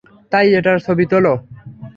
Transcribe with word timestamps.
তাই 0.31 0.47
এটার 0.53 0.77
ছবি 0.79 1.05
তোলো। 1.11 1.33